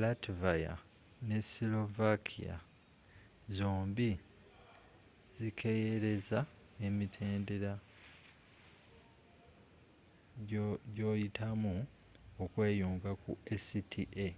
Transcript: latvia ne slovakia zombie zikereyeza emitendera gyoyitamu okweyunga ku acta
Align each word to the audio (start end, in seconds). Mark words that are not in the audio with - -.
latvia 0.00 0.72
ne 1.28 1.38
slovakia 1.52 2.56
zombie 3.58 4.16
zikereyeza 5.36 6.40
emitendera 6.86 7.74
gyoyitamu 10.96 11.74
okweyunga 12.42 13.10
ku 13.22 13.32
acta 13.54 14.28